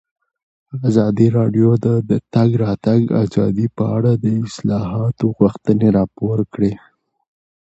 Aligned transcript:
ازادي 0.87 1.27
راډیو 1.37 1.69
د 1.85 1.87
د 2.09 2.11
تګ 2.33 2.49
راتګ 2.63 3.01
ازادي 3.23 3.67
په 3.77 3.83
اړه 3.97 4.11
د 4.23 4.25
اصلاحاتو 4.47 5.25
غوښتنې 5.37 5.87
راپور 5.97 6.39
کړې. 6.53 6.73